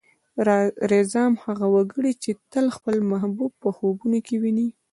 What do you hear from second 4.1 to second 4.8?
کې ويني.